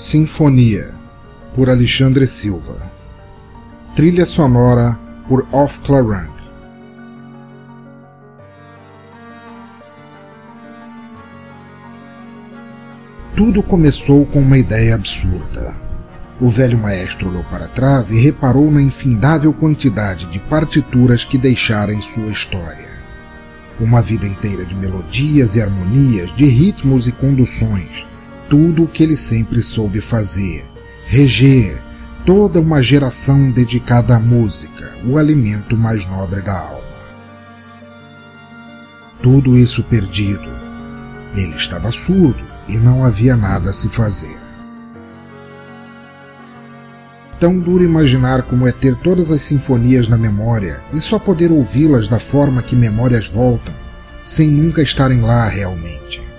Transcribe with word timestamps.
Sinfonia, 0.00 0.94
por 1.54 1.68
Alexandre 1.68 2.26
Silva. 2.26 2.90
Trilha 3.94 4.24
sonora 4.24 4.98
por 5.28 5.46
Off 5.52 5.78
Clarang. 5.80 6.30
Tudo 13.36 13.62
começou 13.62 14.24
com 14.24 14.38
uma 14.38 14.56
ideia 14.56 14.94
absurda. 14.94 15.74
O 16.40 16.48
velho 16.48 16.78
maestro 16.78 17.28
olhou 17.28 17.44
para 17.44 17.68
trás 17.68 18.10
e 18.10 18.18
reparou 18.18 18.70
na 18.70 18.80
infindável 18.80 19.52
quantidade 19.52 20.24
de 20.30 20.38
partituras 20.38 21.26
que 21.26 21.36
deixara 21.36 21.92
em 21.92 22.00
sua 22.00 22.28
história. 22.28 22.88
Uma 23.78 24.00
vida 24.00 24.26
inteira 24.26 24.64
de 24.64 24.74
melodias 24.74 25.56
e 25.56 25.60
harmonias, 25.60 26.34
de 26.34 26.46
ritmos 26.46 27.06
e 27.06 27.12
conduções, 27.12 28.08
tudo 28.50 28.82
o 28.82 28.88
que 28.88 29.04
ele 29.04 29.16
sempre 29.16 29.62
soube 29.62 30.00
fazer, 30.00 30.66
reger 31.06 31.78
toda 32.26 32.60
uma 32.60 32.82
geração 32.82 33.48
dedicada 33.48 34.16
à 34.16 34.18
música, 34.18 34.92
o 35.06 35.16
alimento 35.16 35.76
mais 35.76 36.04
nobre 36.04 36.40
da 36.40 36.58
alma. 36.58 36.90
Tudo 39.22 39.56
isso 39.56 39.84
perdido. 39.84 40.50
Ele 41.36 41.54
estava 41.54 41.92
surdo 41.92 42.42
e 42.66 42.76
não 42.76 43.04
havia 43.04 43.36
nada 43.36 43.70
a 43.70 43.72
se 43.72 43.88
fazer. 43.88 44.36
Tão 47.38 47.56
duro 47.56 47.84
imaginar 47.84 48.42
como 48.42 48.66
é 48.66 48.72
ter 48.72 48.96
todas 48.96 49.30
as 49.30 49.42
sinfonias 49.42 50.08
na 50.08 50.18
memória 50.18 50.80
e 50.92 51.00
só 51.00 51.20
poder 51.20 51.52
ouvi-las 51.52 52.08
da 52.08 52.18
forma 52.18 52.64
que 52.64 52.74
memórias 52.74 53.28
voltam, 53.28 53.72
sem 54.24 54.50
nunca 54.50 54.82
estarem 54.82 55.20
lá 55.20 55.46
realmente 55.46 56.29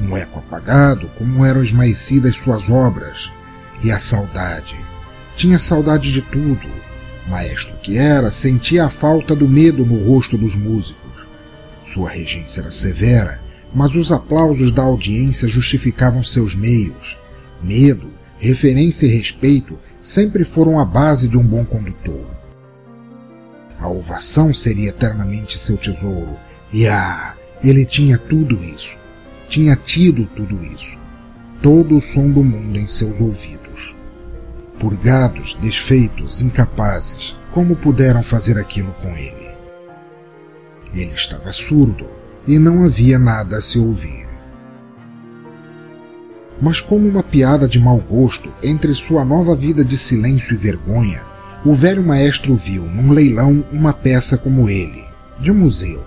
um 0.00 0.16
eco 0.16 0.38
apagado, 0.38 1.08
como 1.16 1.44
eram 1.44 1.62
esmaecidas 1.62 2.36
suas 2.36 2.70
obras, 2.70 3.30
e 3.82 3.90
a 3.90 3.98
saudade. 3.98 4.76
Tinha 5.36 5.58
saudade 5.58 6.12
de 6.12 6.22
tudo. 6.22 6.68
Maestro 7.28 7.76
que 7.78 7.96
era, 7.96 8.30
sentia 8.30 8.86
a 8.86 8.90
falta 8.90 9.34
do 9.34 9.46
medo 9.46 9.84
no 9.84 10.02
rosto 10.04 10.38
dos 10.38 10.54
músicos. 10.54 11.26
Sua 11.84 12.10
regência 12.10 12.60
era 12.60 12.70
severa, 12.70 13.40
mas 13.74 13.94
os 13.94 14.10
aplausos 14.10 14.72
da 14.72 14.82
audiência 14.82 15.48
justificavam 15.48 16.24
seus 16.24 16.54
meios. 16.54 17.18
Medo, 17.62 18.10
referência 18.38 19.06
e 19.06 19.10
respeito 19.10 19.78
sempre 20.02 20.44
foram 20.44 20.78
a 20.78 20.84
base 20.84 21.28
de 21.28 21.36
um 21.36 21.42
bom 21.42 21.64
condutor. 21.64 22.26
A 23.78 23.88
ovação 23.88 24.54
seria 24.54 24.88
eternamente 24.88 25.58
seu 25.58 25.76
tesouro, 25.76 26.36
e 26.72 26.86
ah, 26.86 27.34
ele 27.62 27.84
tinha 27.84 28.18
tudo 28.18 28.62
isso 28.64 28.96
tinha 29.48 29.74
tido 29.74 30.26
tudo 30.36 30.62
isso, 30.64 30.96
todo 31.62 31.96
o 31.96 32.00
som 32.00 32.30
do 32.30 32.44
mundo 32.44 32.78
em 32.78 32.86
seus 32.86 33.20
ouvidos. 33.20 33.94
Purgados, 34.78 35.54
desfeitos, 35.60 36.42
incapazes, 36.42 37.34
como 37.50 37.74
puderam 37.74 38.22
fazer 38.22 38.58
aquilo 38.58 38.92
com 39.02 39.08
ele? 39.16 39.48
Ele 40.92 41.12
estava 41.12 41.52
surdo 41.52 42.06
e 42.46 42.58
não 42.58 42.84
havia 42.84 43.18
nada 43.18 43.58
a 43.58 43.62
se 43.62 43.78
ouvir. 43.78 44.28
Mas, 46.60 46.80
como 46.80 47.08
uma 47.08 47.22
piada 47.22 47.68
de 47.68 47.78
mau 47.78 47.98
gosto 47.98 48.52
entre 48.62 48.94
sua 48.94 49.24
nova 49.24 49.54
vida 49.54 49.84
de 49.84 49.96
silêncio 49.96 50.54
e 50.54 50.56
vergonha, 50.56 51.22
o 51.64 51.74
velho 51.74 52.02
maestro 52.02 52.54
viu 52.54 52.84
num 52.84 53.12
leilão 53.12 53.64
uma 53.72 53.92
peça 53.92 54.36
como 54.36 54.68
ele, 54.68 55.04
de 55.40 55.52
museu 55.52 56.02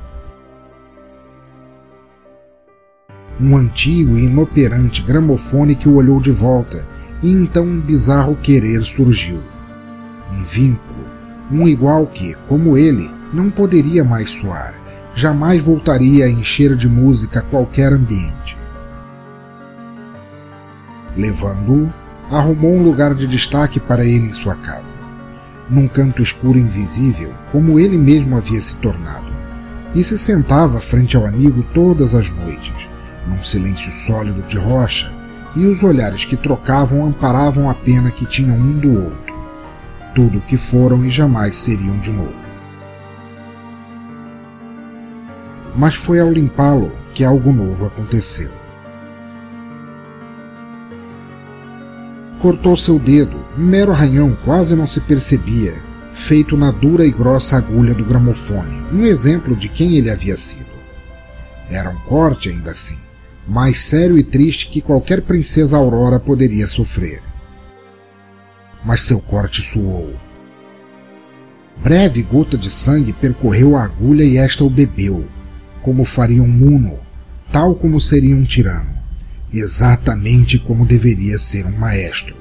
um 3.42 3.58
antigo 3.58 4.18
e 4.18 4.26
inoperante 4.26 5.02
gramofone 5.02 5.76
que 5.76 5.90
o 5.90 5.96
olhou 5.96 6.20
de 6.20 6.32
volta, 6.32 6.86
e 7.24 7.32
então 7.32 7.64
um 7.64 7.80
bizarro 7.80 8.36
querer 8.36 8.84
surgiu. 8.84 9.40
Um 10.32 10.44
vínculo, 10.44 11.06
um 11.52 11.68
igual 11.68 12.06
que, 12.06 12.36
como 12.48 12.78
ele, 12.78 13.10
não 13.34 13.50
poderia 13.50 14.04
mais 14.04 14.30
soar, 14.30 14.76
jamais 15.16 15.64
voltaria 15.64 16.26
a 16.26 16.30
encher 16.30 16.76
de 16.76 16.88
música 16.88 17.42
qualquer 17.42 17.92
ambiente. 17.94 18.56
Levando-o, 21.18 21.92
arrumou 22.30 22.76
um 22.76 22.84
lugar 22.84 23.16
de 23.16 23.28
destaque 23.28 23.80
para 23.80 24.06
ele 24.06 24.28
em 24.28 24.34
sua 24.34 24.56
casa, 24.56 24.98
num 25.70 25.88
canto 25.88 26.22
escuro 26.22 26.60
invisível, 26.60 27.32
como 27.52 27.80
ele 27.80 27.98
mesmo 27.98 28.38
havia 28.38 28.62
se 28.62 28.78
tornado, 28.78 29.32
e 29.96 30.04
se 30.04 30.18
sentava 30.18 30.80
frente 30.80 31.18
ao 31.18 31.26
amigo 31.26 31.66
todas 31.74 32.16
as 32.16 32.30
noites, 32.30 32.91
num 33.32 33.42
silêncio 33.42 33.92
sólido 33.92 34.42
de 34.44 34.58
rocha, 34.58 35.12
e 35.56 35.66
os 35.66 35.84
olhares 35.84 36.24
que 36.24 36.38
trocavam 36.38 37.06
amparavam 37.06 37.70
a 37.70 37.74
pena 37.74 38.12
que 38.12 38.26
tinham 38.26 38.56
um 38.56 38.78
do 38.78 39.04
outro, 39.04 39.36
tudo 40.14 40.38
o 40.38 40.42
que 40.42 40.58
foram 40.58 41.06
e 41.06 41.10
jamais 41.10 41.58
seriam 41.58 41.98
de 42.00 42.12
novo. 42.12 42.52
Mas 45.76 45.96
foi 45.96 46.20
ao 46.20 46.32
limpá-lo 46.32 46.92
que 47.14 47.24
algo 47.24 47.52
novo 47.52 47.86
aconteceu. 47.86 48.52
Cortou 52.42 52.76
seu 52.76 52.98
dedo, 52.98 53.38
um 53.58 53.64
mero 53.64 53.92
arranhão 53.92 54.36
quase 54.44 54.76
não 54.76 54.88
se 54.88 55.00
percebia, 55.02 55.76
feito 56.14 56.58
na 56.58 56.72
dura 56.72 57.06
e 57.06 57.12
grossa 57.12 57.58
agulha 57.58 57.94
do 57.94 58.04
gramofone, 58.04 58.82
um 58.92 59.06
exemplo 59.06 59.56
de 59.56 59.70
quem 59.70 59.96
ele 59.96 60.10
havia 60.10 60.36
sido. 60.36 60.72
Era 61.70 61.90
um 61.90 62.00
corte 62.02 62.50
ainda 62.50 62.72
assim, 62.72 62.98
mais 63.48 63.82
sério 63.82 64.18
e 64.18 64.24
triste 64.24 64.70
que 64.70 64.82
qualquer 64.82 65.22
princesa 65.22 65.78
Aurora 65.78 66.20
poderia 66.20 66.68
sofrer. 66.68 67.22
Mas 68.84 69.02
seu 69.02 69.20
corte 69.20 69.62
suou. 69.62 70.14
Breve 71.84 72.22
gota 72.22 72.58
de 72.58 72.70
sangue 72.70 73.14
percorreu 73.14 73.76
a 73.76 73.84
agulha 73.84 74.24
e 74.24 74.38
esta 74.38 74.64
o 74.64 74.70
bebeu, 74.70 75.26
como 75.82 76.06
faria 76.06 76.42
um 76.42 76.48
muno, 76.48 77.00
tal 77.52 77.74
como 77.76 78.00
seria 78.00 78.36
um 78.36 78.44
tirano, 78.44 78.94
exatamente 79.52 80.60
como 80.60 80.86
deveria 80.86 81.38
ser 81.40 81.66
um 81.66 81.76
maestro. 81.76 82.36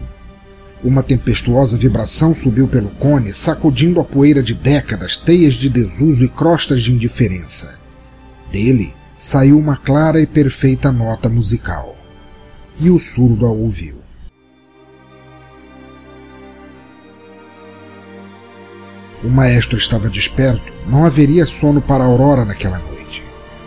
Uma 0.82 1.02
tempestuosa 1.02 1.76
vibração 1.76 2.34
subiu 2.34 2.66
pelo 2.66 2.88
cone, 2.90 3.34
sacudindo 3.34 4.00
a 4.00 4.04
poeira 4.04 4.42
de 4.42 4.54
décadas, 4.54 5.16
teias 5.16 5.54
de 5.54 5.68
desuso 5.68 6.24
e 6.24 6.28
crostas 6.28 6.82
de 6.82 6.92
indiferença. 6.92 7.74
Dele 8.50 8.94
saiu 9.20 9.58
uma 9.58 9.76
clara 9.76 10.18
e 10.18 10.26
perfeita 10.26 10.90
nota 10.90 11.28
musical. 11.28 11.94
E 12.78 12.88
o 12.88 12.98
surdo 12.98 13.44
a 13.44 13.50
ouviu. 13.50 13.96
O 19.22 19.28
maestro 19.28 19.76
estava 19.76 20.08
desperto, 20.08 20.72
não 20.88 21.04
haveria 21.04 21.44
sono 21.44 21.82
para 21.82 22.02
Aurora 22.02 22.46
naquela 22.46 22.78
noite. 22.78 23.22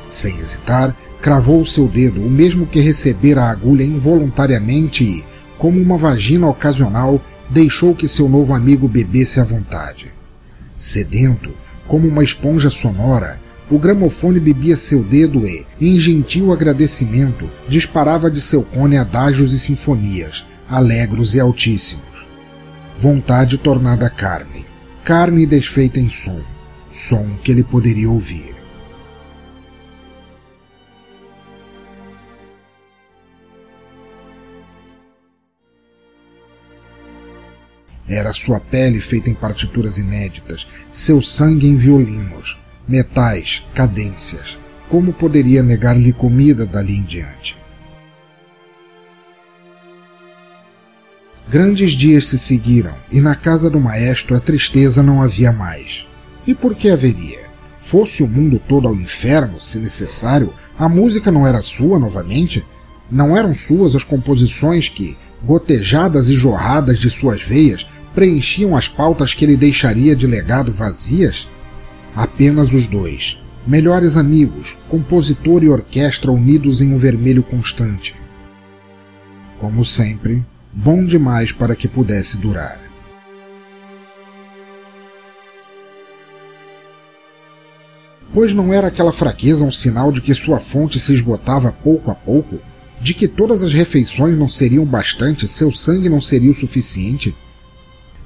Sem 0.08 0.40
hesitar, 0.40 0.98
cravou 1.22 1.62
o 1.62 1.66
seu 1.68 1.88
dedo, 1.88 2.20
o 2.20 2.30
mesmo 2.32 2.66
que 2.66 2.82
recebera 2.82 3.44
a 3.44 3.52
agulha 3.52 3.84
involuntariamente 3.84 5.04
e, 5.04 5.24
como 5.60 5.80
uma 5.80 5.98
vagina 5.98 6.48
ocasional, 6.48 7.22
deixou 7.52 7.94
que 7.94 8.08
seu 8.08 8.28
novo 8.28 8.56
amigo 8.56 8.88
bebesse 8.88 9.40
à 9.40 9.44
vontade. 9.44 10.12
Sedento, 10.76 11.52
como 11.88 12.08
uma 12.08 12.24
esponja 12.24 12.72
sonora, 12.72 13.40
o 13.74 13.80
gramofone 13.80 14.40
bebia 14.40 14.78
seu 14.78 15.04
dedo 15.04 15.48
e, 15.48 15.66
em 15.82 16.00
gentil 16.00 16.54
agradecimento, 16.54 17.50
disparava 17.68 18.30
de 18.30 18.40
seu 18.40 18.62
cone 18.62 18.98
adágios 18.98 19.52
e 19.52 19.58
sinfonias, 19.58 20.46
alegros 20.70 21.34
e 21.34 21.40
altíssimos. 21.40 22.28
Vontade 22.96 23.58
tornada 23.58 24.12
carne, 24.12 24.68
carne 25.04 25.48
desfeita 25.48 26.00
em 26.00 26.08
som, 26.08 26.40
som 26.92 27.36
que 27.44 27.52
ele 27.52 27.64
poderia 27.64 28.08
ouvir. 28.08 28.54
Era 38.08 38.34
sua 38.34 38.60
pele 38.60 39.00
feita 39.00 39.32
em 39.32 39.34
partituras 39.34 39.98
inéditas, 39.98 40.68
seu 40.92 41.24
sangue 41.24 41.66
em 41.66 41.76
violinos, 41.76 42.62
metais, 42.88 43.64
cadências. 43.74 44.58
Como 44.90 45.14
poderia 45.14 45.64
negar-lhe 45.64 46.14
comida 46.14 46.66
dali 46.66 46.98
em 46.98 47.04
diante? 47.04 47.58
Grandes 51.48 51.92
dias 51.92 52.28
se 52.28 52.38
seguiram, 52.38 52.96
e 53.12 53.20
na 53.20 53.36
casa 53.36 53.70
do 53.70 53.80
maestro 53.80 54.36
a 54.36 54.40
tristeza 54.40 55.04
não 55.04 55.22
havia 55.22 55.52
mais. 55.52 56.06
E 56.48 56.54
por 56.54 56.76
que 56.76 56.90
haveria? 56.90 57.42
Fosse 57.78 58.24
o 58.24 58.28
mundo 58.28 58.62
todo 58.68 58.88
ao 58.88 58.96
inferno, 58.96 59.60
se 59.60 59.78
necessário, 59.80 60.54
a 60.78 60.88
música 60.88 61.32
não 61.32 61.46
era 61.46 61.62
sua 61.62 62.00
novamente? 62.00 62.66
Não 63.12 63.38
eram 63.38 63.54
suas 63.54 63.96
as 63.96 64.04
composições 64.04 64.90
que, 64.90 65.18
gotejadas 65.44 66.30
e 66.30 66.36
jorradas 66.36 66.98
de 66.98 67.10
suas 67.10 67.42
veias, 67.44 67.86
preenchiam 68.16 68.76
as 68.76 68.88
pautas 68.88 69.34
que 69.34 69.44
ele 69.44 69.58
deixaria 69.58 70.16
de 70.16 70.26
legado 70.26 70.72
vazias? 70.72 71.48
Apenas 72.16 72.72
os 72.72 72.88
dois, 72.88 73.40
melhores 73.66 74.16
amigos, 74.18 74.78
compositor 74.88 75.64
e 75.64 75.70
orquestra 75.70 76.32
unidos 76.32 76.80
em 76.80 76.94
um 76.94 76.98
vermelho 76.98 77.42
constante. 77.42 78.16
Como 79.60 79.84
sempre, 79.84 80.46
bom 80.72 81.04
demais 81.04 81.52
para 81.52 81.76
que 81.76 81.88
pudesse 81.88 82.38
durar. 82.38 82.80
Pois 88.32 88.54
não 88.54 88.72
era 88.72 88.88
aquela 88.88 89.12
fraqueza 89.12 89.66
um 89.66 89.72
sinal 89.72 90.12
de 90.12 90.22
que 90.22 90.36
sua 90.36 90.60
fonte 90.60 91.00
se 91.00 91.14
esgotava 91.14 91.72
pouco 91.72 92.12
a 92.12 92.16
pouco? 92.16 92.60
De 93.02 93.16
que 93.16 93.28
todas 93.28 93.64
as 93.64 93.74
refeições 93.74 94.38
não 94.38 94.48
seriam 94.48 94.86
bastante, 94.86 95.48
seu 95.48 95.72
sangue 95.72 96.10
não 96.10 96.22
seria 96.22 96.52
o 96.52 96.56
suficiente? 96.56 97.36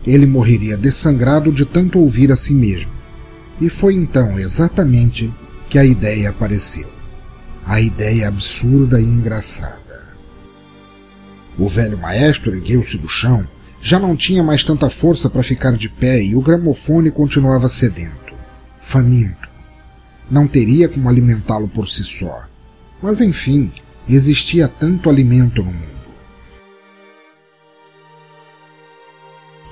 Ele 0.06 0.25
morreria 0.25 0.75
dessangrado 0.75 1.51
de 1.54 1.66
tanto 1.66 2.00
ouvir 2.00 2.31
a 2.34 2.36
si 2.36 2.54
mesmo. 2.54 2.97
E 3.59 3.69
foi 3.69 3.95
então 3.95 4.39
exatamente 4.39 5.33
que 5.69 5.80
a 5.80 5.86
ideia 5.86 6.30
apareceu. 6.30 6.88
A 7.65 7.81
ideia 7.81 8.27
absurda 8.27 9.01
e 9.01 9.04
engraçada. 9.04 10.07
O 11.57 11.68
velho 11.68 11.98
maestro 11.98 12.56
ergueu-se 12.56 12.98
do 12.98 13.09
chão, 13.09 13.48
já 13.81 14.00
não 14.00 14.15
tinha 14.15 14.44
mais 14.44 14.63
tanta 14.63 14.89
força 14.89 15.30
para 15.30 15.44
ficar 15.44 15.71
de 15.71 15.89
pé 15.89 16.21
e 16.21 16.36
o 16.36 16.42
gramofone 16.42 17.12
continuava 17.12 17.68
sedento, 17.68 18.33
faminto. 18.80 19.50
Não 20.30 20.48
teria 20.48 20.88
como 20.88 21.10
alimentá-lo 21.10 21.68
por 21.68 21.89
si 21.89 22.03
só. 22.03 22.44
Mas 23.01 23.21
enfim, 23.21 23.71
existia 24.07 24.68
tanto 24.68 25.10
alimento 25.10 25.63
no 25.63 25.71
mundo. 25.71 25.98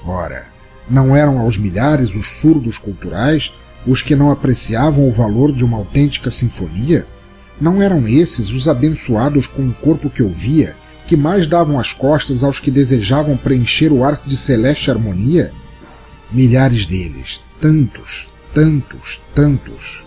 Ora, 0.05 0.47
não 0.89 1.15
eram 1.15 1.39
aos 1.39 1.57
milhares 1.57 2.15
os 2.15 2.31
surdos 2.31 2.77
culturais 2.77 3.51
os 3.85 4.01
que 4.01 4.15
não 4.15 4.31
apreciavam 4.31 5.07
o 5.07 5.11
valor 5.11 5.51
de 5.51 5.63
uma 5.63 5.77
autêntica 5.77 6.31
sinfonia? 6.31 7.05
Não 7.59 7.81
eram 7.81 8.07
esses 8.07 8.49
os 8.49 8.67
abençoados 8.67 9.47
com 9.47 9.67
o 9.67 9.73
corpo 9.73 10.09
que 10.09 10.23
ouvia 10.23 10.75
que 11.07 11.15
mais 11.15 11.45
davam 11.45 11.79
as 11.79 11.93
costas 11.93 12.43
aos 12.43 12.59
que 12.59 12.71
desejavam 12.71 13.37
preencher 13.37 13.91
o 13.91 14.03
ar 14.03 14.15
de 14.15 14.35
celeste 14.35 14.89
harmonia? 14.89 15.51
Milhares 16.31 16.85
deles, 16.85 17.43
tantos, 17.61 18.27
tantos, 18.53 19.21
tantos, 19.33 20.03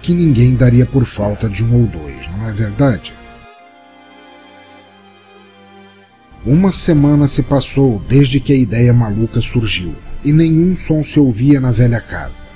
que 0.00 0.14
ninguém 0.14 0.54
daria 0.54 0.86
por 0.86 1.04
falta 1.04 1.48
de 1.48 1.62
um 1.62 1.82
ou 1.82 1.86
dois, 1.86 2.28
não 2.28 2.48
é 2.48 2.52
verdade? 2.52 3.12
Uma 6.44 6.72
semana 6.72 7.28
se 7.28 7.42
passou 7.42 8.02
desde 8.08 8.40
que 8.40 8.52
a 8.52 8.56
ideia 8.56 8.92
maluca 8.92 9.40
surgiu, 9.40 9.94
e 10.24 10.32
nenhum 10.32 10.76
som 10.76 11.02
se 11.02 11.18
ouvia 11.18 11.60
na 11.60 11.70
velha 11.70 12.00
casa. 12.00 12.46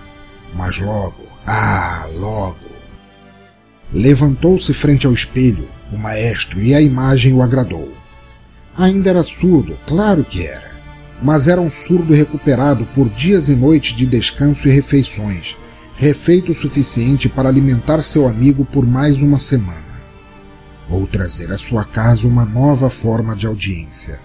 Mas 0.55 0.79
logo, 0.79 1.27
ah, 1.47 2.09
logo. 2.15 2.57
Levantou-se 3.93 4.73
frente 4.75 5.07
ao 5.07 5.13
espelho, 5.13 5.69
o 5.93 5.97
maestro, 5.97 6.61
e 6.61 6.75
a 6.75 6.81
imagem 6.81 7.33
o 7.33 7.43
agradou. 7.43 7.93
Ainda 8.77 9.11
era 9.11 9.23
surdo, 9.23 9.79
claro 9.87 10.25
que 10.25 10.47
era, 10.47 10.73
mas 11.23 11.49
era 11.49 11.61
um 11.61 11.71
surdo 11.71 12.13
recuperado 12.13 12.85
por 12.95 13.09
dias 13.09 13.49
e 13.49 13.55
noites 13.55 13.97
de 13.97 14.05
descanso 14.05 14.69
e 14.69 14.71
refeições, 14.71 15.57
refeito 15.97 16.53
o 16.53 16.55
suficiente 16.55 17.29
para 17.29 17.49
alimentar 17.49 18.03
seu 18.03 18.29
amigo 18.29 18.65
por 18.65 18.85
mais 18.85 19.23
uma 19.23 19.39
semana. 19.39 19.87
Ou 20.91 21.07
trazer 21.07 21.51
à 21.53 21.59
sua 21.59 21.85
casa 21.85 22.29
uma 22.29 22.45
nova 22.45 22.91
forma 22.91 23.35
de 23.35 23.47
audiência, 23.47 24.21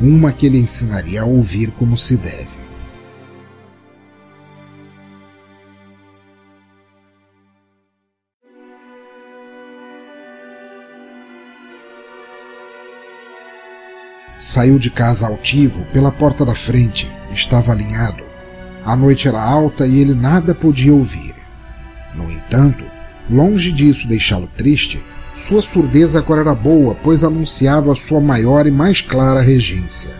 uma 0.00 0.32
que 0.32 0.48
lhe 0.48 0.58
ensinaria 0.58 1.22
a 1.22 1.26
ouvir 1.26 1.72
como 1.72 1.96
se 1.96 2.16
deve. 2.16 2.69
Saiu 14.50 14.80
de 14.80 14.90
casa 14.90 15.28
altivo 15.28 15.84
pela 15.92 16.10
porta 16.10 16.44
da 16.44 16.56
frente, 16.56 17.08
estava 17.32 17.70
alinhado. 17.70 18.24
A 18.84 18.96
noite 18.96 19.28
era 19.28 19.40
alta 19.40 19.86
e 19.86 20.00
ele 20.00 20.12
nada 20.12 20.52
podia 20.52 20.92
ouvir. 20.92 21.36
No 22.16 22.28
entanto, 22.28 22.84
longe 23.30 23.70
disso 23.70 24.08
deixá-lo 24.08 24.48
triste, 24.56 25.00
sua 25.36 25.62
surdez 25.62 26.16
agora 26.16 26.40
era 26.40 26.52
boa, 26.52 26.96
pois 26.96 27.22
anunciava 27.22 27.94
sua 27.94 28.20
maior 28.20 28.66
e 28.66 28.72
mais 28.72 29.00
clara 29.00 29.40
regência, 29.40 30.10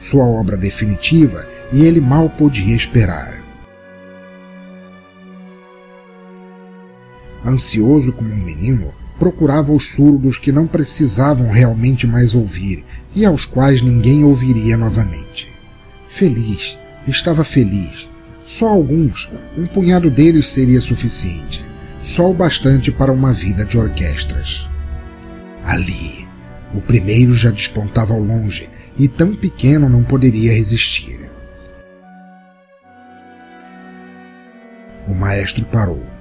sua 0.00 0.24
obra 0.24 0.56
definitiva, 0.56 1.46
e 1.70 1.84
ele 1.84 2.00
mal 2.00 2.30
podia 2.30 2.74
esperar. 2.74 3.44
Ansioso 7.44 8.10
como 8.10 8.32
um 8.32 8.42
menino, 8.42 8.94
procurava 9.18 9.72
os 9.72 9.88
surdos 9.88 10.38
que 10.38 10.52
não 10.52 10.66
precisavam 10.66 11.50
realmente 11.50 12.06
mais 12.06 12.34
ouvir 12.34 12.84
e 13.14 13.24
aos 13.24 13.44
quais 13.44 13.82
ninguém 13.82 14.24
ouviria 14.24 14.76
novamente. 14.76 15.48
Feliz, 16.08 16.76
estava 17.06 17.44
feliz. 17.44 18.08
Só 18.44 18.68
alguns, 18.68 19.28
um 19.56 19.66
punhado 19.66 20.10
deles 20.10 20.46
seria 20.46 20.80
suficiente. 20.80 21.64
Só 22.02 22.30
o 22.30 22.34
bastante 22.34 22.92
para 22.92 23.12
uma 23.12 23.32
vida 23.32 23.64
de 23.64 23.76
orquestras. 23.76 24.68
Ali, 25.64 26.26
o 26.72 26.80
primeiro 26.80 27.34
já 27.34 27.50
despontava 27.50 28.14
ao 28.14 28.20
longe 28.20 28.68
e 28.96 29.08
tão 29.08 29.34
pequeno 29.34 29.88
não 29.88 30.04
poderia 30.04 30.52
resistir. 30.52 31.28
O 35.08 35.14
maestro 35.14 35.64
parou. 35.64 36.15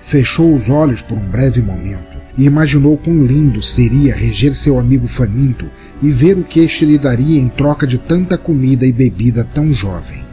Fechou 0.00 0.54
os 0.54 0.68
olhos 0.68 1.02
por 1.02 1.18
um 1.18 1.28
breve 1.28 1.60
momento 1.60 2.18
e 2.36 2.44
imaginou 2.44 2.96
quão 2.96 3.24
lindo 3.24 3.62
seria 3.62 4.14
reger 4.14 4.54
seu 4.54 4.78
amigo 4.78 5.06
faminto 5.06 5.66
e 6.02 6.10
ver 6.10 6.38
o 6.38 6.44
que 6.44 6.60
este 6.60 6.84
lhe 6.86 6.98
daria 6.98 7.38
em 7.38 7.48
troca 7.48 7.86
de 7.86 7.98
tanta 7.98 8.38
comida 8.38 8.86
e 8.86 8.92
bebida 8.92 9.44
tão 9.44 9.72
jovem. 9.72 10.24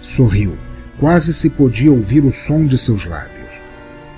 Sorriu, 0.00 0.56
quase 0.98 1.34
se 1.34 1.50
podia 1.50 1.92
ouvir 1.92 2.24
o 2.24 2.32
som 2.32 2.64
de 2.64 2.78
seus 2.78 3.04
lábios. 3.04 3.28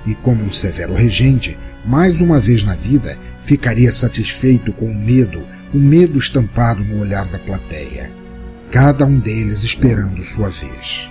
E 0.07 0.15
como 0.15 0.45
um 0.45 0.53
severo 0.53 0.95
regente, 0.95 1.59
mais 1.85 2.21
uma 2.21 2.39
vez 2.39 2.63
na 2.63 2.75
vida, 2.75 3.19
ficaria 3.43 3.93
satisfeito 3.93 4.73
com 4.73 4.87
o 4.87 4.95
medo, 4.95 5.43
o 5.75 5.79
medo 5.79 6.19
estampado 6.19 6.85
no 6.85 7.01
olhar 7.01 7.27
da 7.27 7.39
plateia, 7.39 8.11
cada 8.71 9.05
um 9.05 9.19
deles 9.19 9.65
esperando 9.65 10.23
sua 10.23 10.49
vez. 10.49 11.09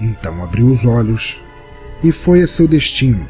Então 0.00 0.42
abriu 0.42 0.68
os 0.68 0.84
olhos 0.84 1.40
e 2.02 2.12
foi 2.12 2.42
a 2.42 2.48
seu 2.48 2.68
destino, 2.68 3.28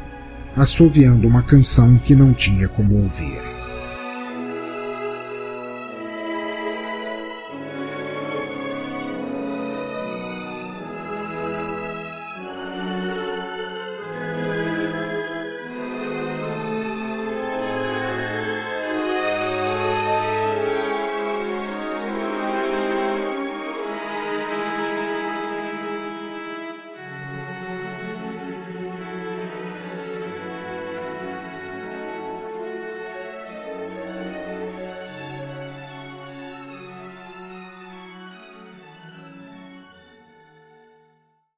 assoviando 0.55 1.27
uma 1.27 1.43
canção 1.43 1.97
que 1.97 2.15
não 2.15 2.33
tinha 2.33 2.67
como 2.67 3.01
ouvir. 3.01 3.56